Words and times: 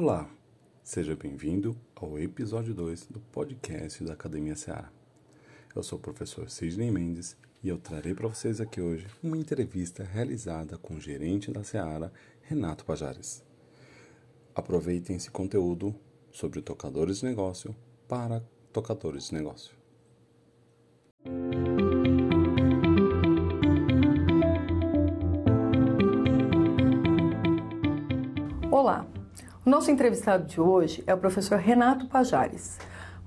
Olá, 0.00 0.30
seja 0.84 1.16
bem-vindo 1.16 1.76
ao 1.96 2.20
episódio 2.20 2.72
2 2.72 3.08
do 3.08 3.18
podcast 3.18 4.04
da 4.04 4.12
Academia 4.12 4.54
Seara. 4.54 4.92
Eu 5.74 5.82
sou 5.82 5.98
o 5.98 6.00
professor 6.00 6.48
Sidney 6.48 6.88
Mendes 6.92 7.36
e 7.64 7.68
eu 7.68 7.78
trarei 7.78 8.14
para 8.14 8.28
vocês 8.28 8.60
aqui 8.60 8.80
hoje 8.80 9.08
uma 9.20 9.36
entrevista 9.36 10.04
realizada 10.04 10.78
com 10.78 10.94
o 10.94 11.00
gerente 11.00 11.50
da 11.50 11.64
Seara, 11.64 12.12
Renato 12.42 12.84
Pajares. 12.84 13.42
Aproveitem 14.54 15.16
esse 15.16 15.32
conteúdo 15.32 15.92
sobre 16.30 16.62
tocadores 16.62 17.18
de 17.18 17.24
negócio 17.24 17.74
para 18.06 18.40
tocadores 18.72 19.30
de 19.30 19.34
negócio. 19.34 19.74
Olá, 28.70 29.04
nosso 29.68 29.90
entrevistado 29.90 30.44
de 30.44 30.60
hoje 30.60 31.04
é 31.06 31.14
o 31.14 31.18
professor 31.18 31.58
Renato 31.58 32.06
Pajares. 32.06 32.78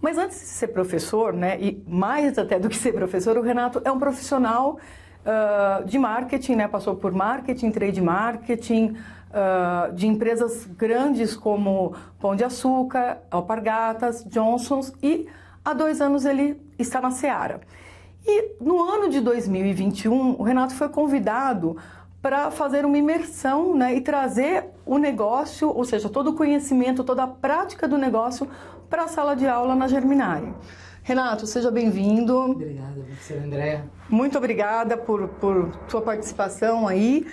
Mas 0.02 0.18
antes 0.18 0.40
de 0.40 0.46
ser 0.46 0.70
professor, 0.70 1.32
né, 1.32 1.60
e 1.62 1.84
mais 1.88 2.38
até 2.38 2.60
do 2.60 2.68
que 2.68 2.76
ser 2.76 2.94
professor, 2.94 3.38
o 3.38 3.42
Renato 3.42 3.82
é 3.86 3.92
um 3.92 4.00
profissional 4.00 4.80
uh, 5.22 5.86
de 5.86 6.00
marketing, 6.00 6.56
né, 6.56 6.68
passou 6.68 6.96
por 6.96 7.12
marketing, 7.12 7.70
trade 7.70 8.02
marketing, 8.02 8.98
uh, 9.30 9.94
de 9.94 10.08
empresas 10.08 10.66
grandes 10.66 11.36
como 11.36 11.94
Pão 12.20 12.36
de 12.36 12.44
Açúcar, 12.44 13.20
Alpargatas, 13.30 14.24
Johnson's 14.26 14.92
e 15.04 15.28
há 15.64 15.74
dois 15.74 16.02
anos 16.02 16.26
ele 16.26 16.60
está 16.80 17.00
na 17.00 17.12
Seara. 17.12 17.62
E 18.26 18.56
no 18.62 18.82
ano 18.82 19.10
de 19.10 19.20
2021, 19.20 20.36
o 20.40 20.44
Renato 20.44 20.74
foi 20.74 20.90
convidado 20.90 21.78
para 22.22 22.52
fazer 22.52 22.86
uma 22.86 22.98
imersão 22.98 23.76
né, 23.76 23.96
e 23.96 24.02
trazer 24.02 24.66
o 24.86 24.98
negócio, 24.98 25.70
ou 25.70 25.84
seja, 25.84 26.08
todo 26.08 26.30
o 26.30 26.36
conhecimento, 26.36 27.04
toda 27.04 27.24
a 27.24 27.28
prática 27.28 27.88
do 27.88 27.98
negócio 27.98 28.48
para 28.90 29.06
a 29.06 29.08
sala 29.08 29.36
de 29.36 29.48
aula 29.48 29.76
na 29.76 29.88
Germinari. 29.88 30.54
Renato, 31.04 31.48
seja 31.48 31.72
bem-vindo. 31.72 32.38
Obrigada, 32.38 33.02
professora 33.02 33.44
Andréa. 33.44 33.90
Muito 34.08 34.38
obrigada 34.38 34.98
por, 34.98 35.28
por 35.30 35.72
sua 35.88 36.02
participação 36.02 36.88
aí. 36.88 37.26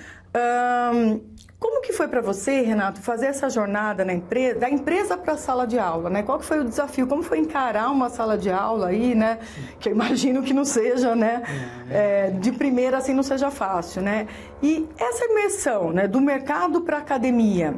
Um, 0.94 1.20
como 1.58 1.82
que 1.82 1.92
foi 1.92 2.06
para 2.06 2.20
você, 2.20 2.60
Renato, 2.60 3.00
fazer 3.00 3.26
essa 3.26 3.50
jornada 3.50 4.04
na 4.04 4.12
empresa, 4.12 4.60
da 4.60 4.70
empresa 4.70 5.16
para 5.16 5.32
a 5.32 5.36
sala 5.36 5.66
de 5.66 5.76
aula, 5.76 6.08
né? 6.08 6.22
Qual 6.22 6.38
que 6.38 6.44
foi 6.44 6.60
o 6.60 6.64
desafio? 6.64 7.06
Como 7.08 7.20
foi 7.20 7.38
encarar 7.38 7.90
uma 7.90 8.08
sala 8.08 8.38
de 8.38 8.48
aula 8.48 8.88
aí, 8.88 9.12
né? 9.14 9.40
Que 9.80 9.88
eu 9.88 9.92
imagino 9.92 10.42
que 10.42 10.54
não 10.54 10.64
seja, 10.64 11.16
né? 11.16 11.42
É, 11.90 12.28
é 12.28 12.30
de 12.30 12.52
primeira 12.52 12.98
assim 12.98 13.12
não 13.12 13.24
seja 13.24 13.50
fácil, 13.50 14.02
né? 14.02 14.28
E 14.62 14.88
essa 14.96 15.24
imersão, 15.24 15.92
né? 15.92 16.06
Do 16.06 16.20
mercado 16.20 16.82
para 16.82 16.98
a 16.98 17.00
academia 17.00 17.74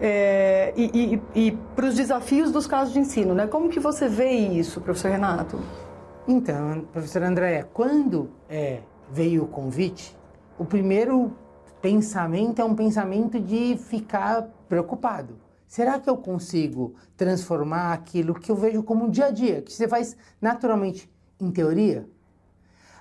é, 0.00 0.72
e, 0.76 1.20
e, 1.34 1.46
e 1.46 1.52
para 1.74 1.86
os 1.86 1.96
desafios 1.96 2.52
dos 2.52 2.68
casos 2.68 2.92
de 2.94 3.00
ensino, 3.00 3.34
né? 3.34 3.48
Como 3.48 3.68
que 3.68 3.80
você 3.80 4.08
vê 4.08 4.30
isso, 4.30 4.80
professor 4.80 5.10
Renato? 5.10 5.60
Então, 6.28 6.86
professora 6.92 7.28
Andréa, 7.28 7.68
quando 7.72 8.30
é, 8.48 8.78
veio 9.10 9.42
o 9.42 9.46
convite, 9.48 10.16
o 10.56 10.64
primeiro 10.64 11.32
pensamento 11.84 12.62
é 12.62 12.64
um 12.64 12.74
pensamento 12.74 13.38
de 13.38 13.76
ficar 13.76 14.48
preocupado. 14.70 15.38
Será 15.66 16.00
que 16.00 16.08
eu 16.08 16.16
consigo 16.16 16.94
transformar 17.14 17.92
aquilo 17.92 18.32
que 18.32 18.50
eu 18.50 18.56
vejo 18.56 18.82
como 18.82 19.10
dia 19.10 19.26
a 19.26 19.30
dia, 19.30 19.60
que 19.60 19.70
você 19.70 19.86
faz 19.86 20.16
naturalmente 20.40 21.12
em 21.38 21.50
teoria? 21.50 22.08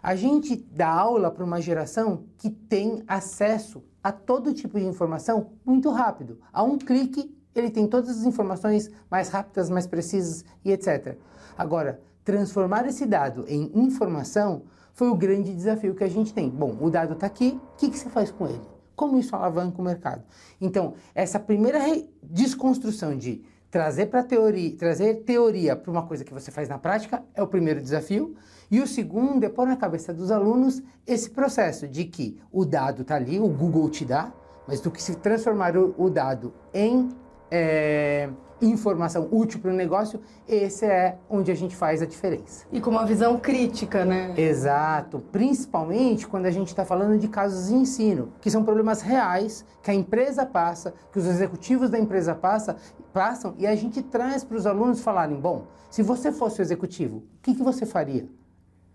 A 0.01 0.17
gente 0.17 0.57
dá 0.69 0.89
aula 0.89 1.31
para 1.31 1.45
uma 1.45 1.61
geração 1.61 2.25
que 2.37 2.49
tem 2.49 3.01
acesso 3.07 3.81
a 4.03 4.11
todo 4.11 4.53
tipo 4.53 4.77
de 4.77 4.85
informação 4.85 5.51
muito 5.63 5.89
rápido. 5.89 6.41
A 6.51 6.61
um 6.61 6.77
clique, 6.77 7.33
ele 7.55 7.69
tem 7.69 7.87
todas 7.87 8.09
as 8.09 8.25
informações 8.25 8.91
mais 9.09 9.29
rápidas, 9.29 9.69
mais 9.69 9.87
precisas 9.87 10.43
e 10.65 10.73
etc. 10.73 11.17
Agora, 11.57 12.01
transformar 12.25 12.85
esse 12.85 13.05
dado 13.05 13.45
em 13.47 13.71
informação 13.75 14.63
foi 14.91 15.07
o 15.07 15.15
grande 15.15 15.55
desafio 15.55 15.95
que 15.95 16.03
a 16.03 16.09
gente 16.09 16.33
tem. 16.33 16.49
Bom, 16.49 16.77
o 16.81 16.89
dado 16.89 17.13
está 17.13 17.27
aqui, 17.27 17.57
o 17.75 17.77
que, 17.77 17.89
que 17.89 17.97
você 17.97 18.09
faz 18.09 18.29
com 18.29 18.45
ele? 18.45 18.72
Como 18.95 19.17
isso 19.17 19.35
alavanca 19.35 19.81
o 19.81 19.83
mercado? 19.83 20.23
Então, 20.59 20.93
essa 21.15 21.39
primeira 21.39 21.79
desconstrução 22.21 23.17
de 23.17 23.43
trazer 23.71 24.05
para 24.05 24.21
teoria, 24.21 24.77
trazer 24.77 25.23
teoria 25.23 25.75
para 25.75 25.89
uma 25.89 26.03
coisa 26.03 26.23
que 26.23 26.31
você 26.31 26.51
faz 26.51 26.69
na 26.69 26.77
prática 26.77 27.23
é 27.33 27.41
o 27.41 27.47
primeiro 27.47 27.81
desafio. 27.81 28.35
E 28.69 28.79
o 28.79 28.87
segundo 28.87 29.43
é 29.43 29.49
pôr 29.49 29.67
na 29.67 29.75
cabeça 29.75 30.13
dos 30.13 30.29
alunos 30.29 30.81
esse 31.07 31.29
processo 31.29 31.87
de 31.87 32.05
que 32.05 32.39
o 32.51 32.65
dado 32.65 33.01
está 33.01 33.15
ali, 33.15 33.39
o 33.39 33.47
Google 33.47 33.89
te 33.89 34.05
dá, 34.05 34.31
mas 34.67 34.79
do 34.79 34.91
que 34.91 35.01
se 35.01 35.15
transformar 35.15 35.75
o, 35.75 35.93
o 35.97 36.09
dado 36.09 36.53
em 36.73 37.09
é, 37.49 38.29
informação 38.65 39.27
útil 39.31 39.59
para 39.59 39.71
o 39.71 39.73
negócio, 39.73 40.19
esse 40.47 40.85
é 40.85 41.17
onde 41.29 41.51
a 41.51 41.55
gente 41.55 41.75
faz 41.75 42.01
a 42.01 42.05
diferença. 42.05 42.65
E 42.71 42.79
com 42.79 42.89
uma 42.89 43.05
visão 43.05 43.37
crítica, 43.39 44.05
né? 44.05 44.33
Exato, 44.37 45.19
principalmente 45.31 46.27
quando 46.27 46.45
a 46.45 46.51
gente 46.51 46.67
está 46.67 46.85
falando 46.85 47.17
de 47.17 47.27
casos 47.27 47.67
de 47.67 47.75
ensino, 47.75 48.33
que 48.41 48.49
são 48.49 48.63
problemas 48.63 49.01
reais 49.01 49.65
que 49.81 49.91
a 49.91 49.93
empresa 49.93 50.45
passa, 50.45 50.93
que 51.11 51.19
os 51.19 51.25
executivos 51.25 51.89
da 51.89 51.99
empresa 51.99 52.33
passa, 52.33 52.77
passam, 53.11 53.53
e 53.57 53.67
a 53.67 53.75
gente 53.75 54.01
traz 54.01 54.43
para 54.43 54.57
os 54.57 54.65
alunos 54.65 55.01
falarem, 55.01 55.39
bom, 55.39 55.67
se 55.89 56.01
você 56.01 56.31
fosse 56.31 56.59
o 56.59 56.63
executivo, 56.63 57.17
o 57.17 57.41
que, 57.41 57.53
que 57.53 57.63
você 57.63 57.85
faria 57.85 58.27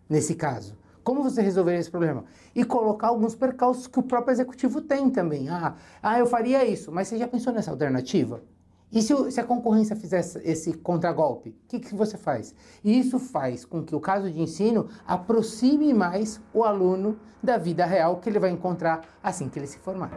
nesse 0.08 0.34
caso? 0.34 0.76
Como 1.08 1.22
você 1.22 1.40
resolveria 1.40 1.80
esse 1.80 1.90
problema? 1.90 2.24
E 2.54 2.64
colocar 2.64 3.08
alguns 3.08 3.34
percalços 3.34 3.86
que 3.86 3.98
o 3.98 4.02
próprio 4.02 4.30
executivo 4.30 4.82
tem 4.82 5.08
também. 5.08 5.48
Ah, 5.48 5.74
ah 6.02 6.18
eu 6.18 6.26
faria 6.26 6.66
isso, 6.66 6.92
mas 6.92 7.08
você 7.08 7.16
já 7.16 7.26
pensou 7.26 7.50
nessa 7.50 7.70
alternativa? 7.70 8.42
E 8.90 9.02
se, 9.02 9.30
se, 9.30 9.38
a 9.38 9.44
concorrência 9.44 9.94
fizesse 9.94 10.40
esse 10.42 10.72
contragolpe, 10.72 11.50
o 11.50 11.54
que, 11.68 11.78
que 11.78 11.94
você 11.94 12.16
faz? 12.16 12.54
E 12.82 12.98
isso 12.98 13.18
faz 13.18 13.64
com 13.64 13.82
que 13.82 13.94
o 13.94 14.00
caso 14.00 14.30
de 14.30 14.40
ensino 14.40 14.88
aproxime 15.06 15.92
mais 15.92 16.40
o 16.54 16.64
aluno 16.64 17.18
da 17.42 17.58
vida 17.58 17.84
real 17.84 18.16
que 18.16 18.28
ele 18.28 18.38
vai 18.38 18.50
encontrar 18.50 19.02
assim 19.22 19.48
que 19.48 19.58
ele 19.58 19.66
se 19.66 19.78
formar. 19.78 20.10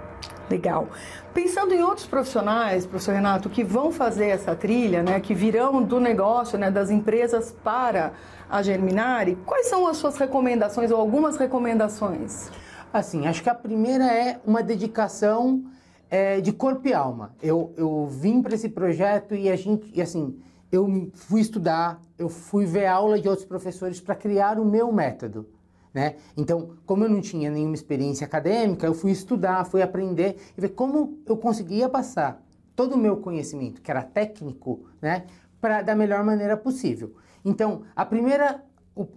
Legal. 0.49 0.87
Pensando 1.33 1.73
em 1.73 1.83
outros 1.83 2.07
profissionais, 2.07 2.85
professor 2.85 3.13
Renato, 3.13 3.49
que 3.49 3.63
vão 3.63 3.91
fazer 3.91 4.27
essa 4.27 4.55
trilha, 4.55 5.03
né, 5.03 5.19
que 5.19 5.33
virão 5.33 5.83
do 5.83 5.99
negócio, 5.99 6.57
né, 6.57 6.71
das 6.71 6.89
empresas 6.89 7.51
para 7.63 8.13
a 8.49 8.63
Germinari, 8.63 9.37
quais 9.45 9.67
são 9.67 9.85
as 9.85 9.97
suas 9.97 10.17
recomendações 10.17 10.91
ou 10.91 10.99
algumas 10.99 11.37
recomendações? 11.37 12.49
Assim, 12.93 13.27
acho 13.27 13.43
que 13.43 13.49
a 13.49 13.55
primeira 13.55 14.05
é 14.05 14.39
uma 14.45 14.63
dedicação 14.63 15.63
é, 16.11 16.41
de 16.41 16.51
corpo 16.51 16.85
e 16.89 16.93
alma. 16.93 17.33
Eu, 17.41 17.73
eu 17.77 18.05
vim 18.07 18.41
para 18.41 18.53
esse 18.53 18.67
projeto 18.67 19.33
e 19.33 19.49
a 19.49 19.55
gente, 19.55 19.89
e 19.95 20.01
assim, 20.01 20.37
eu 20.69 21.09
fui 21.13 21.39
estudar, 21.39 22.01
eu 22.19 22.27
fui 22.27 22.65
ver 22.65 22.85
aula 22.85 23.17
de 23.17 23.29
outros 23.29 23.47
professores 23.47 24.01
para 24.01 24.13
criar 24.13 24.59
o 24.59 24.65
meu 24.65 24.91
método. 24.91 25.47
Né? 25.93 26.15
Então, 26.35 26.71
como 26.85 27.05
eu 27.05 27.09
não 27.09 27.21
tinha 27.21 27.49
nenhuma 27.49 27.75
experiência 27.75 28.25
acadêmica, 28.25 28.85
eu 28.85 28.93
fui 28.93 29.11
estudar, 29.11 29.65
fui 29.65 29.81
aprender 29.81 30.37
e 30.57 30.61
ver 30.61 30.69
como 30.69 31.19
eu 31.25 31.37
conseguia 31.37 31.87
passar 31.87 32.43
todo 32.75 32.95
o 32.95 32.97
meu 32.97 33.17
conhecimento, 33.17 33.81
que 33.81 33.91
era 33.91 34.03
técnico, 34.03 34.85
né, 35.01 35.25
para 35.59 35.81
da 35.81 35.95
melhor 35.95 36.23
maneira 36.23 36.55
possível. 36.55 37.13
Então, 37.43 37.83
a 37.93 38.05
primeira, 38.05 38.63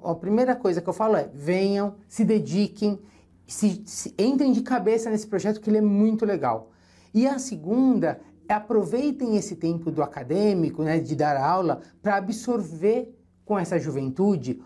a 0.02 0.14
primeira 0.14 0.56
coisa 0.56 0.80
que 0.80 0.88
eu 0.88 0.92
falo 0.92 1.16
é: 1.16 1.30
venham, 1.32 1.94
se 2.08 2.24
dediquem, 2.24 2.98
se, 3.46 3.82
se 3.86 4.12
entrem 4.18 4.52
de 4.52 4.62
cabeça 4.62 5.08
nesse 5.08 5.26
projeto 5.26 5.60
que 5.60 5.70
ele 5.70 5.78
é 5.78 5.80
muito 5.80 6.26
legal. 6.26 6.72
E 7.14 7.26
a 7.28 7.38
segunda 7.38 8.20
aproveitem 8.48 9.36
esse 9.36 9.56
tempo 9.56 9.90
do 9.90 10.02
acadêmico, 10.02 10.82
né, 10.82 10.98
de 10.98 11.14
dar 11.14 11.36
aula, 11.36 11.80
para 12.02 12.16
absorver 12.16 13.16
com 13.44 13.58
essa 13.58 13.78
juventude 13.78 14.62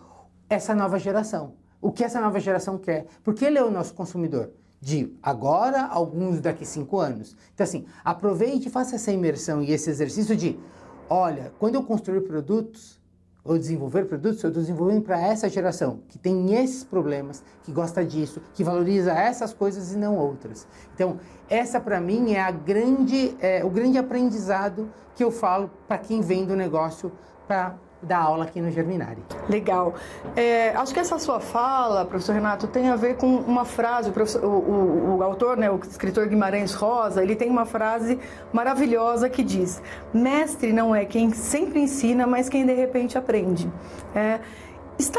essa 0.48 0.74
nova 0.74 0.98
geração. 0.98 1.54
O 1.80 1.92
que 1.92 2.02
essa 2.02 2.20
nova 2.20 2.40
geração 2.40 2.78
quer? 2.78 3.06
Porque 3.22 3.44
ele 3.44 3.58
é 3.58 3.62
o 3.62 3.70
nosso 3.70 3.94
consumidor 3.94 4.50
de 4.80 5.16
agora, 5.22 5.86
alguns 5.86 6.40
daqui 6.40 6.64
cinco 6.64 6.98
anos. 6.98 7.36
Então, 7.54 7.64
assim, 7.64 7.86
aproveite 8.04 8.70
faça 8.70 8.96
essa 8.96 9.12
imersão 9.12 9.62
e 9.62 9.70
esse 9.70 9.90
exercício 9.90 10.34
de: 10.34 10.58
olha, 11.08 11.52
quando 11.58 11.74
eu 11.74 11.82
construir 11.82 12.22
produtos, 12.22 12.97
ou 13.44 13.58
desenvolver 13.58 14.04
produtos, 14.06 14.42
eu 14.42 14.48
estou 14.48 14.62
desenvolvendo 14.62 15.02
para 15.02 15.20
essa 15.20 15.48
geração 15.48 16.00
que 16.08 16.18
tem 16.18 16.54
esses 16.54 16.84
problemas, 16.84 17.42
que 17.62 17.72
gosta 17.72 18.04
disso, 18.04 18.42
que 18.54 18.62
valoriza 18.62 19.12
essas 19.12 19.54
coisas 19.54 19.92
e 19.92 19.96
não 19.96 20.16
outras. 20.16 20.66
Então, 20.94 21.18
essa 21.48 21.80
para 21.80 22.00
mim 22.00 22.32
é 22.32 22.40
a 22.40 22.50
grande, 22.50 23.34
é, 23.40 23.64
o 23.64 23.70
grande 23.70 23.96
aprendizado 23.96 24.90
que 25.14 25.24
eu 25.24 25.30
falo 25.30 25.70
para 25.86 25.98
quem 25.98 26.20
vem 26.20 26.44
do 26.44 26.54
negócio 26.54 27.10
para 27.48 27.74
dar 28.00 28.18
aula 28.18 28.44
aqui 28.44 28.60
no 28.60 28.70
Germinari. 28.70 29.20
Legal. 29.48 29.94
É, 30.36 30.70
acho 30.76 30.94
que 30.94 31.00
essa 31.00 31.18
sua 31.18 31.40
fala, 31.40 32.04
professor 32.04 32.32
Renato, 32.32 32.68
tem 32.68 32.88
a 32.88 32.96
ver 32.96 33.16
com 33.16 33.26
uma 33.26 33.64
frase. 33.64 34.10
O, 34.10 34.46
o, 34.46 35.16
o, 35.16 35.22
autor, 35.22 35.56
né, 35.56 35.68
o 35.70 35.80
escritor 35.82 36.28
Guimarães 36.28 36.74
Rosa, 36.74 37.22
ele 37.22 37.34
tem 37.34 37.50
uma 37.50 37.66
frase 37.66 38.20
maravilhosa 38.52 39.28
que 39.28 39.42
diz: 39.42 39.82
Mestre 40.14 40.72
não 40.72 40.94
é 40.94 41.04
quem 41.04 41.32
sempre 41.32 41.80
ensina, 41.80 42.26
mas 42.26 42.48
quem 42.48 42.64
de 42.64 42.74
repente 42.74 43.18
aprende. 43.18 43.68
É, 44.14 44.38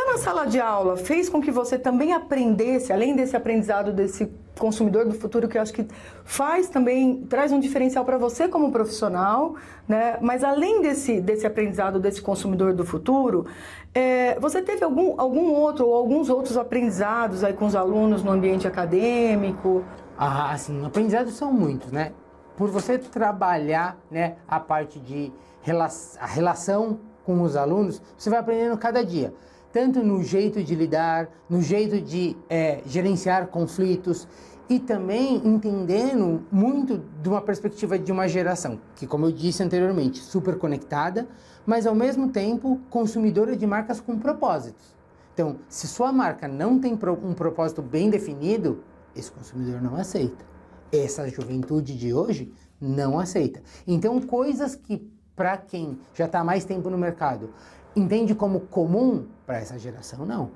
na 0.05 0.17
sala 0.17 0.45
de 0.45 0.59
aula 0.59 0.97
fez 0.97 1.29
com 1.29 1.41
que 1.41 1.51
você 1.51 1.77
também 1.77 2.13
aprendesse, 2.13 2.91
além 2.91 3.15
desse 3.15 3.35
aprendizado 3.35 3.93
desse 3.93 4.25
consumidor 4.59 5.05
do 5.05 5.13
futuro 5.15 5.47
que 5.47 5.57
eu 5.57 5.61
acho 5.61 5.73
que 5.73 5.87
faz 6.23 6.69
também, 6.69 7.23
traz 7.23 7.51
um 7.51 7.59
diferencial 7.59 8.05
para 8.05 8.17
você 8.17 8.47
como 8.47 8.71
profissional, 8.71 9.55
né? 9.87 10.17
Mas 10.21 10.43
além 10.43 10.81
desse, 10.81 11.19
desse 11.19 11.47
aprendizado 11.47 11.99
desse 11.99 12.21
consumidor 12.21 12.73
do 12.73 12.85
futuro, 12.85 13.47
é, 13.93 14.37
você 14.39 14.61
teve 14.61 14.83
algum, 14.83 15.19
algum 15.19 15.51
outro 15.53 15.87
ou 15.87 15.95
alguns 15.95 16.29
outros 16.29 16.57
aprendizados 16.57 17.43
aí 17.43 17.53
com 17.53 17.65
os 17.65 17.75
alunos 17.75 18.23
no 18.23 18.31
ambiente 18.31 18.67
acadêmico? 18.67 19.83
Ah, 20.17 20.51
assim, 20.51 20.85
aprendizados 20.85 21.35
são 21.35 21.51
muitos, 21.51 21.91
né? 21.91 22.11
Por 22.57 22.69
você 22.69 22.99
trabalhar, 22.99 23.97
né, 24.11 24.35
a 24.45 24.59
parte 24.59 24.99
de 24.99 25.31
rela 25.61 25.87
a 26.19 26.25
relação 26.25 26.99
com 27.25 27.41
os 27.41 27.55
alunos, 27.55 28.01
você 28.17 28.29
vai 28.29 28.39
aprendendo 28.39 28.77
cada 28.77 29.03
dia 29.03 29.33
tanto 29.71 30.03
no 30.03 30.23
jeito 30.23 30.63
de 30.63 30.75
lidar, 30.75 31.29
no 31.49 31.61
jeito 31.61 32.01
de 32.01 32.35
é, 32.49 32.81
gerenciar 32.85 33.47
conflitos 33.47 34.27
e 34.69 34.79
também 34.79 35.41
entendendo 35.45 36.45
muito 36.51 36.99
de 37.21 37.27
uma 37.27 37.41
perspectiva 37.41 37.97
de 37.97 38.11
uma 38.11 38.27
geração 38.27 38.79
que, 38.95 39.07
como 39.07 39.25
eu 39.25 39.31
disse 39.31 39.63
anteriormente, 39.63 40.19
super 40.19 40.59
conectada, 40.59 41.27
mas 41.65 41.87
ao 41.87 41.95
mesmo 41.95 42.29
tempo 42.29 42.79
consumidora 42.89 43.57
de 43.57 43.65
marcas 43.65 43.99
com 43.99 44.19
propósitos. 44.19 44.95
Então, 45.33 45.57
se 45.67 45.87
sua 45.87 46.11
marca 46.11 46.47
não 46.47 46.79
tem 46.79 46.93
um 47.23 47.33
propósito 47.33 47.81
bem 47.81 48.09
definido, 48.09 48.83
esse 49.15 49.31
consumidor 49.31 49.81
não 49.81 49.95
aceita. 49.95 50.45
Essa 50.91 51.27
juventude 51.27 51.97
de 51.97 52.13
hoje 52.13 52.53
não 52.79 53.19
aceita. 53.19 53.61
Então, 53.87 54.21
coisas 54.21 54.75
que 54.75 55.09
para 55.35 55.57
quem 55.57 55.97
já 56.13 56.25
está 56.25 56.43
mais 56.43 56.65
tempo 56.65 56.89
no 56.89 56.97
mercado 56.97 57.49
entende 57.95 58.35
como 58.35 58.59
comum 58.61 59.25
para 59.47 59.57
essa 59.57 59.79
geração, 59.79 60.25
não. 60.25 60.51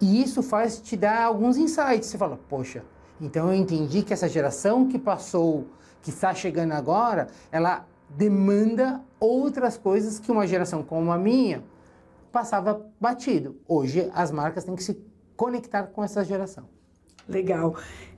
E 0.00 0.22
isso 0.22 0.42
faz 0.42 0.80
te 0.80 0.96
dar 0.96 1.24
alguns 1.24 1.56
insights. 1.56 2.08
Você 2.08 2.18
fala, 2.18 2.38
poxa, 2.48 2.84
então 3.20 3.48
eu 3.48 3.54
entendi 3.54 4.02
que 4.02 4.12
essa 4.12 4.28
geração 4.28 4.88
que 4.88 4.98
passou, 4.98 5.66
que 6.02 6.10
está 6.10 6.34
chegando 6.34 6.72
agora, 6.72 7.28
ela 7.52 7.86
demanda 8.08 9.00
outras 9.18 9.76
coisas 9.76 10.18
que 10.18 10.32
uma 10.32 10.46
geração 10.46 10.82
como 10.82 11.12
a 11.12 11.18
minha 11.18 11.62
passava 12.32 12.86
batido. 13.00 13.56
Hoje 13.68 14.10
as 14.14 14.30
marcas 14.30 14.64
têm 14.64 14.74
que 14.74 14.82
se 14.82 14.98
conectar 15.36 15.84
com 15.84 16.02
essa 16.02 16.24
geração. 16.24 16.64
Legal. 17.28 17.76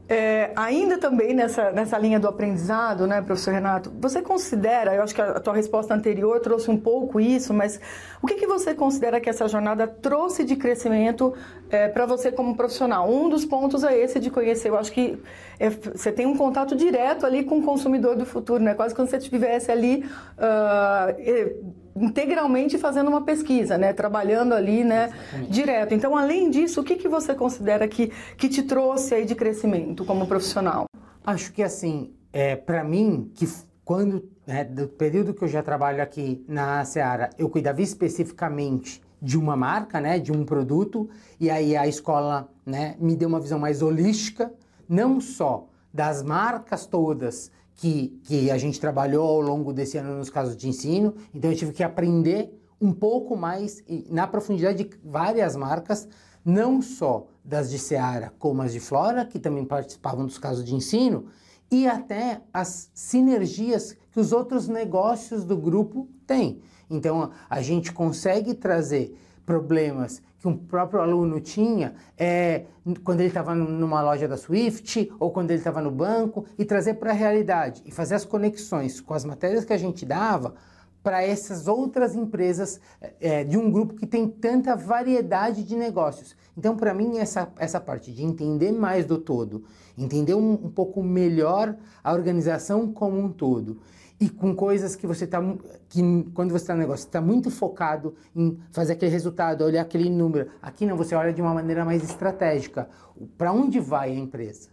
É, 0.08 0.50
ainda 0.56 0.98
também 0.98 1.32
nessa, 1.32 1.70
nessa 1.70 1.96
linha 1.96 2.18
do 2.18 2.28
aprendizado, 2.28 3.06
né, 3.06 3.22
professor 3.22 3.54
Renato, 3.54 3.90
você 3.98 4.20
considera, 4.20 4.94
eu 4.94 5.02
acho 5.02 5.14
que 5.14 5.22
a 5.22 5.40
tua 5.40 5.54
resposta 5.54 5.94
anterior 5.94 6.40
trouxe 6.40 6.70
um 6.70 6.76
pouco 6.76 7.20
isso, 7.20 7.54
mas 7.54 7.80
o 8.20 8.26
que, 8.26 8.34
que 8.34 8.46
você 8.46 8.74
considera 8.74 9.20
que 9.20 9.30
essa 9.30 9.46
jornada 9.48 9.86
trouxe 9.86 10.44
de 10.44 10.56
crescimento 10.56 11.32
é, 11.70 11.88
para 11.88 12.04
você 12.04 12.32
como 12.32 12.56
profissional? 12.56 13.08
Um 13.08 13.28
dos 13.28 13.44
pontos 13.44 13.84
é 13.84 13.96
esse 13.96 14.18
de 14.18 14.28
conhecer, 14.28 14.68
eu 14.68 14.76
acho 14.76 14.92
que 14.92 15.18
é, 15.58 15.70
você 15.70 16.10
tem 16.10 16.26
um 16.26 16.36
contato 16.36 16.74
direto 16.74 17.24
ali 17.24 17.44
com 17.44 17.60
o 17.60 17.62
consumidor 17.62 18.16
do 18.16 18.26
futuro, 18.26 18.62
né? 18.62 18.74
quase 18.74 18.94
como 18.94 19.06
se 19.06 19.12
você 19.12 19.18
estivesse 19.18 19.70
ali 19.70 20.04
uh, 20.36 21.72
integralmente 21.94 22.78
fazendo 22.78 23.08
uma 23.08 23.22
pesquisa, 23.22 23.76
né? 23.76 23.92
Trabalhando 23.92 24.54
ali, 24.54 24.84
né? 24.84 25.12
Direto. 25.48 25.94
Então, 25.94 26.16
além 26.16 26.50
disso, 26.50 26.80
o 26.80 26.84
que, 26.84 26.96
que 26.96 27.08
você 27.08 27.34
considera 27.34 27.86
que, 27.88 28.12
que 28.36 28.48
te 28.48 28.62
trouxe 28.62 29.14
aí 29.14 29.24
de 29.24 29.34
crescimento 29.34 30.04
como 30.04 30.26
profissional? 30.26 30.86
Acho 31.24 31.52
que 31.52 31.62
assim, 31.62 32.12
é, 32.32 32.56
para 32.56 32.82
mim, 32.82 33.30
que 33.34 33.46
quando 33.84 34.30
né, 34.46 34.64
do 34.64 34.88
período 34.88 35.34
que 35.34 35.44
eu 35.44 35.48
já 35.48 35.62
trabalho 35.62 36.02
aqui 36.02 36.44
na 36.48 36.84
Seara, 36.84 37.30
eu 37.38 37.48
cuidava 37.48 37.80
especificamente 37.80 39.02
de 39.20 39.38
uma 39.38 39.56
marca, 39.56 40.00
né, 40.00 40.18
de 40.18 40.32
um 40.32 40.44
produto, 40.44 41.08
e 41.38 41.48
aí 41.48 41.76
a 41.76 41.86
escola, 41.86 42.48
né, 42.66 42.96
me 42.98 43.14
deu 43.14 43.28
uma 43.28 43.38
visão 43.38 43.58
mais 43.58 43.80
holística, 43.80 44.52
não 44.88 45.20
só 45.20 45.68
das 45.94 46.22
marcas 46.22 46.86
todas 46.86 47.50
que, 47.82 48.20
que 48.22 48.48
a 48.48 48.56
gente 48.56 48.78
trabalhou 48.78 49.28
ao 49.28 49.40
longo 49.40 49.72
desse 49.72 49.98
ano 49.98 50.16
nos 50.16 50.30
casos 50.30 50.56
de 50.56 50.68
ensino, 50.68 51.16
então 51.34 51.50
eu 51.50 51.56
tive 51.56 51.72
que 51.72 51.82
aprender 51.82 52.56
um 52.80 52.92
pouco 52.92 53.36
mais 53.36 53.82
na 54.08 54.24
profundidade 54.24 54.84
de 54.84 54.90
várias 55.04 55.56
marcas, 55.56 56.06
não 56.44 56.80
só 56.80 57.26
das 57.44 57.72
de 57.72 57.80
Seara 57.80 58.32
como 58.38 58.62
as 58.62 58.72
de 58.72 58.78
Flora, 58.78 59.24
que 59.24 59.36
também 59.36 59.64
participavam 59.64 60.24
dos 60.24 60.38
casos 60.38 60.64
de 60.64 60.76
ensino, 60.76 61.26
e 61.72 61.88
até 61.88 62.40
as 62.54 62.88
sinergias 62.94 63.96
que 64.12 64.20
os 64.20 64.30
outros 64.30 64.68
negócios 64.68 65.44
do 65.44 65.56
grupo 65.56 66.08
têm. 66.24 66.62
Então 66.88 67.32
a 67.50 67.60
gente 67.62 67.90
consegue 67.90 68.54
trazer 68.54 69.18
problemas 69.44 70.22
que 70.38 70.48
um 70.48 70.56
próprio 70.56 71.00
aluno 71.00 71.40
tinha 71.40 71.94
é, 72.18 72.64
quando 73.04 73.20
ele 73.20 73.28
estava 73.28 73.54
numa 73.54 74.02
loja 74.02 74.26
da 74.26 74.36
Swift 74.36 75.12
ou 75.20 75.30
quando 75.30 75.50
ele 75.50 75.58
estava 75.58 75.80
no 75.80 75.90
banco 75.90 76.44
e 76.58 76.64
trazer 76.64 76.94
para 76.94 77.10
a 77.10 77.14
realidade 77.14 77.82
e 77.86 77.92
fazer 77.92 78.16
as 78.16 78.24
conexões 78.24 79.00
com 79.00 79.14
as 79.14 79.24
matérias 79.24 79.64
que 79.64 79.72
a 79.72 79.78
gente 79.78 80.04
dava 80.04 80.54
para 81.02 81.22
essas 81.22 81.66
outras 81.66 82.14
empresas 82.14 82.80
é, 83.20 83.42
de 83.44 83.58
um 83.58 83.70
grupo 83.70 83.94
que 83.94 84.06
tem 84.06 84.28
tanta 84.28 84.76
variedade 84.76 85.64
de 85.64 85.74
negócios. 85.74 86.36
Então, 86.56 86.76
para 86.76 86.94
mim, 86.94 87.18
essa, 87.18 87.52
essa 87.58 87.80
parte 87.80 88.12
de 88.12 88.24
entender 88.24 88.70
mais 88.70 89.04
do 89.04 89.18
todo, 89.18 89.64
entender 89.98 90.34
um, 90.34 90.52
um 90.52 90.70
pouco 90.70 91.02
melhor 91.02 91.76
a 92.04 92.12
organização 92.12 92.92
como 92.92 93.18
um 93.18 93.28
todo 93.28 93.80
e 94.22 94.28
com 94.28 94.54
coisas 94.54 94.94
que 94.94 95.04
você 95.04 95.24
está 95.24 95.42
que 95.88 96.00
quando 96.32 96.52
você 96.52 96.62
está 96.62 96.74
no 96.74 96.80
negócio 96.80 97.04
está 97.04 97.20
muito 97.20 97.50
focado 97.50 98.14
em 98.36 98.56
fazer 98.70 98.92
aquele 98.92 99.10
resultado, 99.10 99.64
olhar 99.64 99.82
aquele 99.82 100.08
número. 100.08 100.48
Aqui 100.62 100.86
não, 100.86 100.96
você 100.96 101.12
olha 101.16 101.32
de 101.32 101.42
uma 101.42 101.52
maneira 101.52 101.84
mais 101.84 102.04
estratégica. 102.04 102.88
Para 103.36 103.52
onde 103.52 103.80
vai 103.80 104.12
a 104.12 104.14
empresa? 104.14 104.68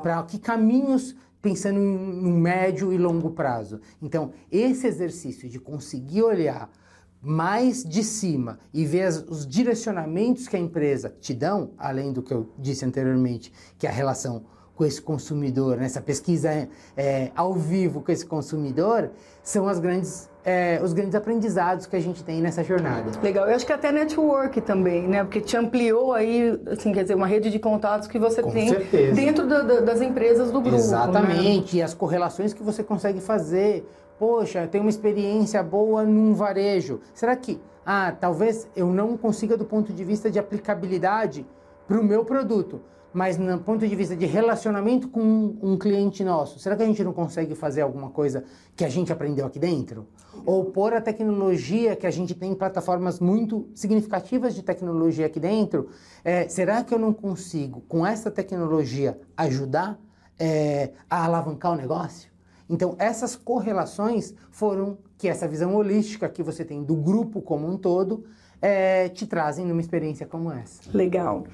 Para 0.00 0.22
que 0.22 0.38
caminhos 0.38 1.16
pensando 1.42 1.80
no 1.80 2.30
médio 2.30 2.92
e 2.92 2.96
longo 2.96 3.30
prazo. 3.32 3.80
Então, 4.00 4.30
esse 4.50 4.86
exercício 4.86 5.48
de 5.48 5.58
conseguir 5.58 6.22
olhar 6.22 6.70
mais 7.20 7.82
de 7.82 8.04
cima 8.04 8.60
e 8.72 8.86
ver 8.86 9.02
as, 9.02 9.16
os 9.28 9.44
direcionamentos 9.44 10.46
que 10.46 10.54
a 10.54 10.60
empresa 10.60 11.12
te 11.20 11.34
dão, 11.34 11.72
além 11.76 12.12
do 12.12 12.22
que 12.22 12.32
eu 12.32 12.48
disse 12.56 12.84
anteriormente, 12.84 13.52
que 13.76 13.88
é 13.88 13.90
a 13.90 13.92
relação 13.92 14.44
com 14.76 14.84
esse 14.84 15.00
consumidor, 15.00 15.76
nessa 15.76 16.00
pesquisa 16.00 16.48
é, 16.50 16.68
é, 16.96 17.30
ao 17.34 17.54
vivo 17.54 18.00
com 18.00 18.10
esse 18.10 18.26
consumidor, 18.26 19.10
são 19.42 19.68
as 19.68 19.78
grandes, 19.78 20.28
é, 20.44 20.80
os 20.82 20.92
grandes 20.92 21.14
aprendizados 21.14 21.86
que 21.86 21.94
a 21.94 22.00
gente 22.00 22.24
tem 22.24 22.40
nessa 22.40 22.64
jornada. 22.64 23.12
Legal, 23.22 23.46
eu 23.48 23.54
acho 23.54 23.64
que 23.64 23.72
até 23.72 23.92
network 23.92 24.60
também, 24.60 25.06
né? 25.06 25.22
Porque 25.22 25.40
te 25.40 25.56
ampliou 25.56 26.12
aí, 26.12 26.60
assim, 26.66 26.92
quer 26.92 27.02
dizer, 27.02 27.14
uma 27.14 27.26
rede 27.26 27.50
de 27.50 27.58
contatos 27.58 28.08
que 28.08 28.18
você 28.18 28.42
com 28.42 28.50
tem 28.50 28.68
certeza. 28.68 29.14
dentro 29.14 29.46
da, 29.46 29.62
da, 29.62 29.80
das 29.80 30.00
empresas 30.00 30.50
do 30.50 30.60
grupo. 30.60 30.76
Né? 30.76 30.82
Exatamente, 30.82 31.76
né? 31.76 31.80
e 31.80 31.82
as 31.82 31.94
correlações 31.94 32.52
que 32.52 32.62
você 32.62 32.82
consegue 32.82 33.20
fazer. 33.20 33.88
Poxa, 34.18 34.66
tem 34.66 34.80
uma 34.80 34.90
experiência 34.90 35.62
boa 35.62 36.04
num 36.04 36.34
varejo. 36.34 37.00
Será 37.12 37.34
que, 37.34 37.60
ah, 37.84 38.12
talvez 38.18 38.68
eu 38.74 38.86
não 38.86 39.16
consiga 39.16 39.56
do 39.56 39.64
ponto 39.64 39.92
de 39.92 40.04
vista 40.04 40.30
de 40.30 40.38
aplicabilidade 40.38 41.44
para 41.86 42.00
o 42.00 42.02
meu 42.02 42.24
produto 42.24 42.80
mas 43.14 43.38
no 43.38 43.58
ponto 43.60 43.86
de 43.86 43.94
vista 43.94 44.16
de 44.16 44.26
relacionamento 44.26 45.08
com 45.08 45.56
um, 45.62 45.78
cliente 45.78 46.24
nosso, 46.24 46.58
será 46.58 46.76
que 46.76 46.82
a 46.82 46.86
gente 46.86 47.02
não 47.04 47.12
consegue 47.12 47.54
fazer 47.54 47.82
alguma 47.82 48.10
coisa 48.10 48.44
que 48.74 48.84
a 48.84 48.88
gente 48.88 49.12
aprendeu 49.12 49.46
aqui 49.46 49.58
dentro? 49.58 50.08
Ou 50.44 50.64
pôr 50.64 50.92
a 50.92 51.00
tecnologia, 51.00 51.94
que 51.94 52.08
a 52.08 52.10
gente 52.10 52.34
tem 52.34 52.52
plataformas 52.54 53.20
muito 53.20 53.68
significativas 53.72 54.52
de 54.52 54.64
tecnologia 54.64 55.26
aqui 55.26 55.38
dentro, 55.38 55.88
é, 56.24 56.48
será 56.48 56.82
que 56.82 56.92
eu 56.92 56.98
não 56.98 57.12
consigo, 57.12 57.82
com 57.82 58.04
essa 58.04 58.32
tecnologia, 58.32 59.16
ajudar 59.36 59.96
é, 60.36 60.90
a 61.08 61.24
alavancar 61.24 61.72
o 61.72 61.76
negócio? 61.76 62.28
Então, 62.68 62.96
essas 62.98 63.36
correlações 63.36 64.34
foram 64.50 64.98
que 65.16 65.28
essa 65.28 65.46
visão 65.46 65.76
holística 65.76 66.28
que 66.28 66.42
você 66.42 66.64
tem 66.64 66.82
do 66.82 66.96
grupo 66.96 67.40
como 67.40 67.70
um 67.70 67.76
todo 67.76 68.24
é, 68.64 69.10
te 69.10 69.26
trazem 69.26 69.66
numa 69.66 69.80
experiência 69.80 70.26
como 70.26 70.50
essa. 70.50 70.80
Legal. 70.96 71.44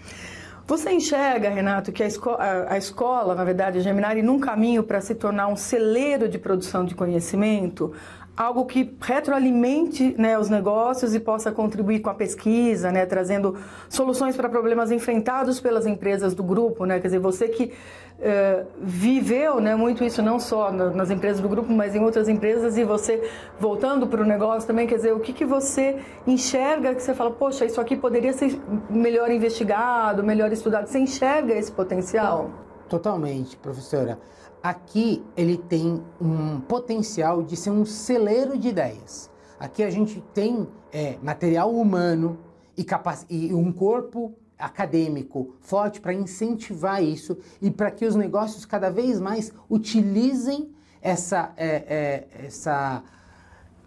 Você 0.70 0.92
enxerga, 0.92 1.50
Renato, 1.50 1.90
que 1.90 2.00
a, 2.00 2.06
esco 2.06 2.30
a, 2.30 2.74
a 2.74 2.78
escola, 2.78 3.34
na 3.34 3.42
verdade, 3.42 3.78
a 3.78 3.82
Geminari, 3.82 4.22
num 4.22 4.38
caminho 4.38 4.84
para 4.84 5.00
se 5.00 5.16
tornar 5.16 5.48
um 5.48 5.56
celeiro 5.56 6.28
de 6.28 6.38
produção 6.38 6.84
de 6.84 6.94
conhecimento, 6.94 7.92
algo 8.40 8.64
que 8.64 8.97
retroalimente 9.02 10.14
né, 10.16 10.38
os 10.38 10.49
negócios 10.49 11.14
e 11.14 11.20
possa 11.20 11.52
contribuir 11.52 12.00
com 12.00 12.09
a 12.09 12.14
pesquisa, 12.14 12.90
né, 12.90 13.04
trazendo 13.04 13.54
soluções 13.87 14.35
para 14.35 14.49
problemas 14.49 14.90
enfrentados 14.90 15.61
pelas 15.61 15.87
empresas 15.87 16.35
do 16.35 16.42
grupo, 16.42 16.87
né, 16.87 16.99
quer 16.99 17.09
dizer, 17.09 17.18
você 17.18 17.49
que 17.49 17.64
uh, 17.64 18.66
viveu 18.80 19.61
né, 19.61 19.75
muito 19.75 20.02
isso 20.02 20.23
não 20.23 20.40
só 20.40 20.73
nas 20.73 21.11
empresas 21.11 21.42
do 21.42 21.50
grupo, 21.50 21.70
mas 21.70 21.94
em 21.94 22.02
outras 22.02 22.30
empresas 22.30 22.78
e 22.78 22.82
você 22.82 23.30
voltando 23.59 24.06
para 24.06 24.23
o 24.23 24.25
negócio 24.25 24.66
também, 24.66 24.87
quer 24.87 24.97
dizer, 24.97 25.12
o 25.12 25.20
que, 25.20 25.35
que 25.35 25.44
você 25.44 25.99
enxerga 26.26 26.94
que 26.94 27.02
você 27.02 27.12
fala, 27.12 27.32
poxa, 27.32 27.66
isso 27.66 27.78
aqui 27.78 27.94
poderia 27.94 28.32
ser 28.32 28.59
melhor 28.88 29.30
investigado, 29.30 30.25
melhor 30.25 30.50
estudado, 30.50 30.87
você 30.87 30.99
enxerga 30.99 31.52
esse 31.52 31.70
potencial? 31.70 32.50
Totalmente, 32.88 33.54
professora. 33.59 34.18
Aqui 34.62 35.24
ele 35.36 35.56
tem 35.56 36.02
um 36.20 36.60
potencial 36.60 37.42
de 37.42 37.56
ser 37.56 37.70
um 37.70 37.84
celeiro 37.84 38.58
de 38.58 38.68
ideias. 38.68 39.30
Aqui 39.58 39.82
a 39.82 39.90
gente 39.90 40.22
tem 40.34 40.68
é, 40.92 41.16
material 41.22 41.74
humano 41.74 42.38
e, 42.76 42.86
e 43.28 43.54
um 43.54 43.72
corpo 43.72 44.34
acadêmico 44.58 45.54
forte 45.60 46.00
para 46.00 46.12
incentivar 46.12 47.02
isso 47.02 47.38
e 47.60 47.70
para 47.70 47.90
que 47.90 48.04
os 48.04 48.14
negócios 48.14 48.64
cada 48.64 48.90
vez 48.90 49.18
mais 49.18 49.52
utilizem 49.68 50.70
essa, 51.00 51.52
é, 51.56 51.66
é, 51.66 52.46
essa, 52.46 53.02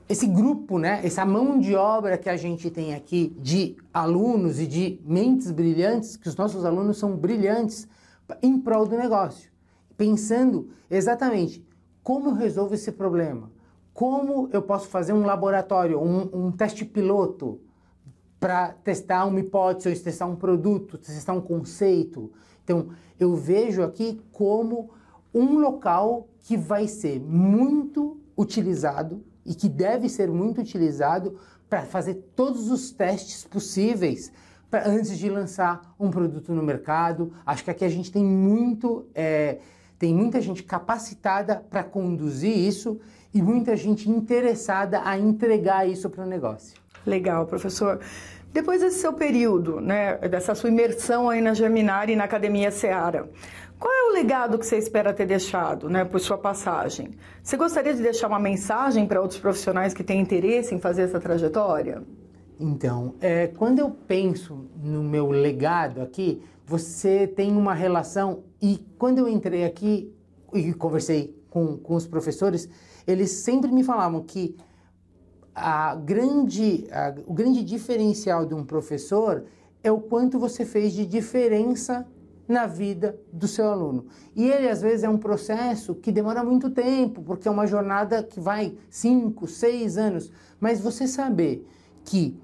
esse 0.10 0.26
grupo, 0.26 0.80
né, 0.80 1.02
essa 1.04 1.26
mão 1.26 1.60
de 1.60 1.76
obra 1.76 2.18
que 2.18 2.30
a 2.30 2.36
gente 2.36 2.72
tem 2.72 2.96
aqui 2.96 3.36
de 3.40 3.78
alunos 3.94 4.60
e 4.60 4.66
de 4.66 5.00
mentes 5.06 5.52
brilhantes, 5.52 6.18
que 6.18 6.28
os 6.28 6.36
nossos 6.36 6.66
alunos 6.66 6.98
são 6.98 7.16
brilhantes 7.16 7.88
em 8.42 8.60
prol 8.60 8.88
do 8.88 8.98
negócio, 8.98 9.52
pensando 10.04 10.68
exatamente 10.92 11.66
como 12.04 12.32
eu 12.32 12.34
resolvo 12.34 12.74
esse 12.74 12.92
problema, 12.92 13.50
como 13.94 14.50
eu 14.52 14.62
posso 14.62 14.90
fazer 14.90 15.14
um 15.14 15.26
laboratório, 15.26 15.98
um, 15.98 16.48
um 16.48 16.52
teste 16.52 16.84
piloto 16.84 17.62
para 18.38 18.74
testar 18.74 19.24
uma 19.24 19.40
hipótese, 19.40 20.04
testar 20.04 20.26
um 20.26 20.36
produto, 20.36 20.98
testar 20.98 21.32
um 21.32 21.40
conceito. 21.40 22.34
Então, 22.66 22.90
eu 23.18 23.34
vejo 23.34 23.82
aqui 23.82 24.22
como 24.34 24.90
um 25.34 25.58
local 25.60 26.28
que 26.42 26.58
vai 26.58 26.86
ser 26.86 27.22
muito 27.22 28.18
utilizado 28.38 29.24
e 29.46 29.56
que 29.56 29.70
deve 29.70 30.10
ser 30.10 30.30
muito 30.30 30.60
utilizado 30.60 31.38
para 31.70 31.84
fazer 31.84 32.16
todos 32.36 32.70
os 32.70 32.92
testes 32.92 33.46
possíveis 33.46 34.34
pra, 34.70 34.90
antes 34.90 35.18
de 35.18 35.30
lançar 35.30 35.96
um 35.98 36.10
produto 36.10 36.52
no 36.52 36.62
mercado. 36.62 37.32
Acho 37.46 37.64
que 37.64 37.72
aqui 37.72 37.86
a 37.86 37.90
gente 37.90 38.12
tem 38.12 38.26
muito, 38.26 39.06
é, 39.16 39.60
tem 40.04 40.14
muita 40.14 40.42
gente 40.42 40.62
capacitada 40.64 41.64
para 41.70 41.82
conduzir 41.82 42.54
isso 42.54 43.00
e 43.34 43.42
muita 43.42 43.74
gente 43.78 44.10
interessada 44.10 45.02
a 45.06 45.18
entregar 45.18 45.88
isso 45.88 46.10
para 46.10 46.26
o 46.26 46.28
negócio. 46.28 46.76
Legal, 47.06 47.46
professor. 47.46 48.02
Depois 48.52 48.82
desse 48.82 49.00
seu 49.00 49.14
período, 49.14 49.80
né, 49.80 50.18
dessa 50.28 50.54
sua 50.56 50.70
imersão 50.70 51.30
aí 51.30 51.40
na 51.40 51.54
Germinari 51.54 52.12
e 52.12 52.16
na 52.18 52.26
Academia 52.26 52.70
Seara, 52.70 53.30
qual 53.80 53.94
é 53.94 54.10
o 54.10 54.14
legado 54.14 54.60
que 54.60 54.66
você 54.66 54.78
espera 54.78 55.14
ter 55.14 55.26
deixado, 55.26 55.90
né, 55.90 56.04
por 56.04 56.20
sua 56.20 56.38
passagem? 56.38 57.12
Você 57.42 57.56
gostaria 57.56 57.94
de 57.94 58.02
deixar 58.02 58.28
uma 58.28 58.40
mensagem 58.40 59.08
para 59.08 59.22
outros 59.22 59.40
profissionais 59.40 59.94
que 59.94 60.04
têm 60.04 60.20
interesse 60.20 60.76
em 60.76 60.82
fazer 60.82 61.04
essa 61.04 61.18
trajetória? 61.18 62.04
Então, 62.66 63.16
é, 63.20 63.48
quando 63.48 63.80
eu 63.80 63.92
penso 63.92 64.70
no 64.82 65.04
meu 65.04 65.30
legado 65.32 66.02
aqui, 66.02 66.42
você 66.66 67.28
tem 67.28 67.52
uma 67.52 67.74
relação 67.74 68.46
e 68.62 68.78
quando 68.98 69.18
eu 69.18 69.28
entrei 69.28 69.66
aqui 69.66 70.16
e 70.54 70.74
conversei 70.74 71.38
com, 71.50 71.76
com 71.76 71.94
os 71.94 72.08
professores, 72.08 72.70
eles 73.06 73.32
sempre 73.32 73.70
me 73.70 73.84
falavam 73.84 74.24
que 74.24 74.56
a 75.54 75.94
grande, 75.96 76.88
a, 76.90 77.14
o 77.28 77.34
grande 77.34 77.66
diferencial 77.66 78.46
de 78.46 78.54
um 78.54 78.64
professor 78.64 79.44
é 79.84 79.92
o 79.92 80.00
quanto 80.00 80.40
você 80.40 80.64
fez 80.64 80.94
de 80.94 81.06
diferença 81.06 82.08
na 82.48 82.66
vida 82.66 83.20
do 83.34 83.46
seu 83.46 83.68
aluno. 83.70 84.06
E 84.34 84.50
ele, 84.50 84.70
às 84.70 84.82
vezes, 84.82 85.04
é 85.04 85.10
um 85.10 85.18
processo 85.18 85.96
que 85.96 86.14
demora 86.14 86.42
muito 86.42 86.70
tempo, 86.70 87.22
porque 87.24 87.46
é 87.46 87.52
uma 87.52 87.68
jornada 87.68 88.24
que 88.24 88.40
vai 88.40 88.74
cinco, 88.90 89.48
seis 89.48 89.98
anos. 89.98 90.32
Mas 90.62 90.80
você 90.80 91.08
saber 91.10 91.68
que, 92.04 92.38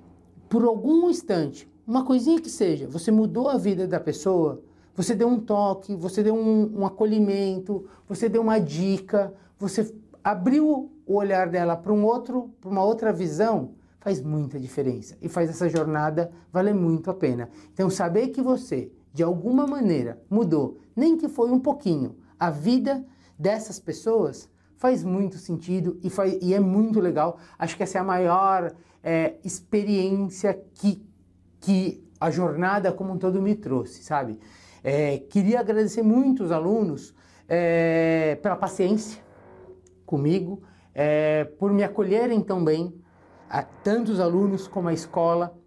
por 0.50 0.64
algum 0.64 1.10
instante, 1.10 1.70
uma 1.86 2.04
coisinha 2.04 2.42
que 2.42 2.50
seja, 2.50 2.88
você 2.88 3.12
mudou 3.12 3.48
a 3.48 3.58
vida 3.58 3.88
da 3.88 4.00
pessoa, 4.00 4.62
você 4.96 5.16
deu 5.16 5.28
um 5.28 5.40
toque, 5.40 5.96
você 5.96 6.22
deu 6.24 6.36
um, 6.36 6.80
um 6.80 6.86
acolhimento, 6.86 7.86
você 8.08 8.28
deu 8.28 8.42
uma 8.42 8.60
dica, 8.60 9.34
você 9.58 9.94
abriu 10.24 10.92
o 11.06 11.16
olhar 11.16 11.48
dela 11.48 11.78
para 11.78 11.94
um 11.94 12.04
outro, 12.04 12.52
para 12.60 12.70
uma 12.70 12.84
outra 12.84 13.14
visão, 13.14 13.72
faz 14.00 14.22
muita 14.22 14.60
diferença 14.60 15.18
e 15.22 15.30
faz 15.30 15.50
essa 15.50 15.70
jornada 15.70 16.32
valer 16.52 16.74
muito 16.74 17.10
a 17.10 17.14
pena. 17.14 17.50
Então, 17.74 17.90
saber 17.90 18.30
que 18.30 18.42
você, 18.42 18.92
de 19.14 19.24
alguma 19.24 19.68
maneira, 19.68 20.22
mudou, 20.30 20.80
nem 20.96 21.18
que 21.18 21.28
foi 21.28 21.52
um 21.52 21.60
pouquinho, 21.60 22.16
a 22.40 22.50
vida 22.50 23.06
dessas 23.38 23.80
pessoas, 23.80 24.50
faz 24.80 25.04
muito 25.04 25.38
sentido 25.38 26.00
e, 26.02 26.10
faz, 26.10 26.40
e 26.42 26.54
é 26.54 26.60
muito 26.60 27.02
legal. 27.02 27.38
Acho 27.60 27.76
que 27.76 27.84
essa 27.84 27.98
é 27.98 28.02
a 28.02 28.04
maior 28.04 28.74
é, 29.04 29.36
experiência 29.44 30.58
que, 30.74 31.06
que 31.60 32.02
a 32.20 32.32
jornada 32.32 32.92
como 32.92 33.14
um 33.14 33.18
todo 33.18 33.42
me 33.42 33.56
trouxe, 33.56 34.02
sabe? 34.02 34.40
É, 34.82 35.18
queria 35.18 35.60
agradecer 35.60 36.02
muito 36.02 36.46
os 36.46 36.52
alunos 36.52 37.14
é, 37.48 38.40
pela 38.42 38.56
paciência 38.56 39.22
comigo, 40.06 40.64
é, 40.96 41.44
por 41.44 41.74
me 41.74 41.84
acolherem 41.84 42.40
tão 42.42 42.64
bem, 42.64 42.94
a 43.50 43.62
tantos 43.62 44.18
alunos 44.18 44.66
como 44.66 44.88
a 44.88 44.94
escola, 44.94 45.58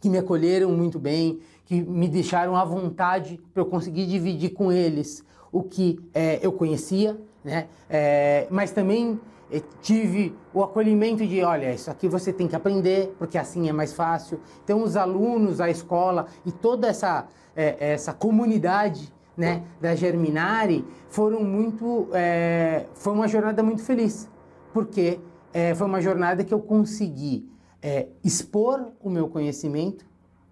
que 0.00 0.08
me 0.08 0.18
acolheram 0.18 0.70
muito 0.70 1.00
bem, 1.00 1.40
que 1.64 1.82
me 1.82 2.06
deixaram 2.06 2.54
à 2.54 2.64
vontade 2.64 3.40
para 3.52 3.62
eu 3.62 3.66
conseguir 3.66 4.06
dividir 4.06 4.50
com 4.50 4.70
eles 4.70 5.24
o 5.50 5.64
que 5.64 5.98
é, 6.14 6.38
eu 6.46 6.52
conhecia, 6.52 7.18
né? 7.46 7.68
É, 7.88 8.48
mas 8.50 8.72
também 8.72 9.20
é, 9.52 9.62
tive 9.80 10.36
o 10.52 10.64
acolhimento 10.64 11.24
de, 11.24 11.44
olha, 11.44 11.72
isso 11.72 11.88
aqui 11.88 12.08
você 12.08 12.32
tem 12.32 12.48
que 12.48 12.56
aprender, 12.56 13.14
porque 13.20 13.38
assim 13.38 13.68
é 13.68 13.72
mais 13.72 13.92
fácil. 13.92 14.40
Então, 14.64 14.82
os 14.82 14.96
alunos, 14.96 15.60
a 15.60 15.70
escola 15.70 16.26
e 16.44 16.50
toda 16.50 16.88
essa, 16.88 17.28
é, 17.54 17.92
essa 17.92 18.12
comunidade 18.12 19.14
né, 19.36 19.62
da 19.80 19.94
Germinari 19.94 20.84
foram 21.08 21.44
muito, 21.44 22.08
é, 22.12 22.86
foi 22.94 23.12
uma 23.12 23.28
jornada 23.28 23.62
muito 23.62 23.82
feliz 23.82 24.28
porque 24.72 25.20
é, 25.54 25.74
foi 25.74 25.86
uma 25.86 26.02
jornada 26.02 26.42
que 26.44 26.52
eu 26.52 26.60
consegui 26.60 27.48
expor 28.24 28.88
o 29.00 29.08
meu 29.08 29.28
conhecimento, 29.28 30.04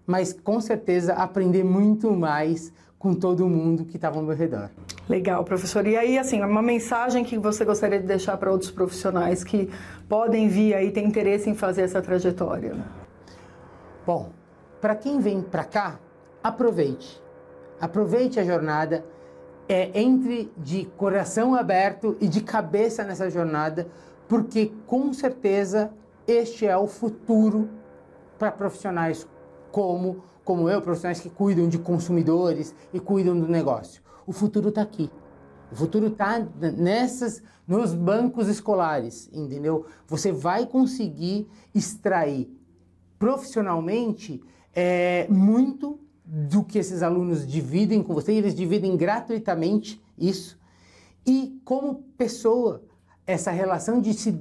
mas 0.07 0.31
com 0.31 0.61
certeza 0.61 1.13
aprender 1.13 1.65
muito 1.65 2.09
mais 2.13 2.71
com 3.05 3.13
todo 3.13 3.47
mundo 3.47 3.85
que 3.85 3.97
estava 3.97 4.17
ao 4.17 4.23
meu 4.23 4.35
redor. 4.35 4.67
Legal, 5.07 5.43
professor. 5.43 5.85
E 5.85 5.95
aí, 5.95 6.17
assim, 6.17 6.41
uma 6.41 6.63
mensagem 6.63 7.23
que 7.23 7.37
você 7.37 7.63
gostaria 7.63 7.99
de 7.99 8.07
deixar 8.07 8.35
para 8.35 8.51
outros 8.51 8.71
profissionais 8.71 9.43
que 9.43 9.69
podem 10.09 10.47
vir 10.47 10.73
aí 10.73 10.89
ter 10.89 11.01
interesse 11.01 11.47
em 11.47 11.53
fazer 11.53 11.83
essa 11.83 12.01
trajetória? 12.01 12.75
Bom, 14.07 14.31
para 14.81 14.95
quem 14.95 15.19
vem 15.19 15.39
para 15.39 15.63
cá, 15.63 15.99
aproveite. 16.41 17.21
Aproveite 17.79 18.39
a 18.39 18.43
jornada, 18.43 19.05
é, 19.69 19.91
entre 20.01 20.51
de 20.57 20.85
coração 20.97 21.53
aberto 21.53 22.17
e 22.19 22.27
de 22.27 22.41
cabeça 22.41 23.03
nessa 23.03 23.29
jornada, 23.29 23.87
porque 24.27 24.71
com 24.87 25.13
certeza 25.13 25.91
este 26.27 26.65
é 26.65 26.75
o 26.75 26.87
futuro 26.87 27.69
para 28.39 28.51
profissionais 28.51 29.27
como, 29.71 30.23
como 30.45 30.69
eu, 30.69 30.81
profissionais 30.81 31.19
que 31.19 31.29
cuidam 31.29 31.67
de 31.67 31.79
consumidores 31.79 32.73
e 32.93 32.99
cuidam 32.99 33.37
do 33.37 33.47
negócio. 33.47 34.01
O 34.25 34.31
futuro 34.31 34.69
está 34.69 34.83
aqui. 34.83 35.09
O 35.71 35.75
futuro 35.75 36.07
está 36.07 36.39
nessas, 36.77 37.41
nos 37.67 37.93
bancos 37.93 38.47
escolares, 38.47 39.27
entendeu? 39.33 39.87
Você 40.07 40.31
vai 40.31 40.67
conseguir 40.67 41.47
extrair 41.73 42.55
profissionalmente 43.17 44.41
é, 44.73 45.27
muito 45.29 45.99
do 46.23 46.63
que 46.63 46.77
esses 46.77 47.01
alunos 47.01 47.45
dividem 47.47 48.03
com 48.03 48.13
você, 48.13 48.33
eles 48.33 48.53
dividem 48.53 48.95
gratuitamente 48.95 50.01
isso. 50.17 50.57
E 51.25 51.59
como 51.65 52.03
pessoa, 52.17 52.83
essa 53.25 53.49
relação 53.49 53.99
de 53.99 54.13
se 54.13 54.31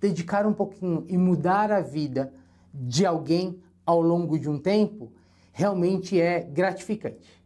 dedicar 0.00 0.44
um 0.44 0.52
pouquinho 0.52 1.04
e 1.08 1.16
mudar 1.16 1.70
a 1.70 1.80
vida 1.80 2.32
de 2.74 3.06
alguém 3.06 3.60
ao 3.86 4.00
longo 4.00 4.38
de 4.38 4.48
um 4.48 4.58
tempo 4.58 5.12
realmente 5.52 6.20
é 6.20 6.40
gratificante. 6.40 7.42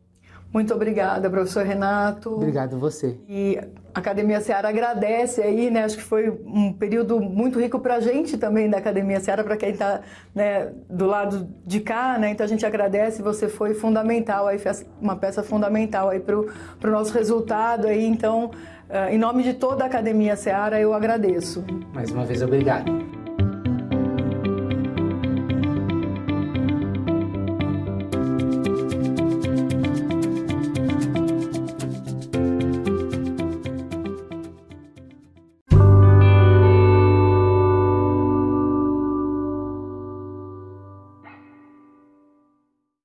Muito 0.53 0.73
obrigada, 0.73 1.29
professor 1.29 1.67
Renato. 1.67 2.33
Obrigado 2.33 2.79
você. 2.79 3.19
E 3.29 3.59
a 3.95 3.99
Academia 3.99 4.41
Seara 4.41 4.69
agradece 4.69 5.43
aí, 5.43 5.71
né? 5.71 5.85
Acho 5.85 5.97
que 5.99 6.03
foi 6.03 6.31
um 6.31 6.73
período 6.73 7.21
muito 7.21 7.61
rico 7.61 7.79
para 7.79 7.97
a 7.97 8.01
gente 8.01 8.39
também 8.39 8.71
da 8.71 8.79
Academia 8.79 9.21
Seara, 9.21 9.45
para 9.45 9.57
quem 9.57 9.71
está 9.71 10.01
né, 10.35 10.73
do 10.89 11.05
lado 11.05 11.47
de 11.67 11.81
cá, 11.81 12.17
né? 12.19 12.31
Então 12.31 12.45
a 12.45 12.49
gente 12.49 12.65
agradece, 12.65 13.21
você 13.21 13.49
foi 13.49 13.75
fundamental 13.75 14.47
aí, 14.47 14.59
uma 15.01 15.17
peça 15.17 15.43
fundamental 15.43 16.09
aí 16.09 16.21
para 16.21 16.39
o 16.39 16.91
nosso 16.91 17.13
resultado 17.13 17.87
aí. 17.87 18.07
Então, 18.07 18.47
uh, 18.47 19.11
em 19.11 19.19
nome 19.19 19.43
de 19.43 19.53
toda 19.53 19.85
a 19.85 19.87
Academia 19.89 20.37
Seara, 20.37 20.81
eu 20.81 20.95
agradeço. 20.95 21.65
Mais 21.93 22.11
uma 22.11 22.25
vez, 22.25 22.41
obrigado. 22.41 23.16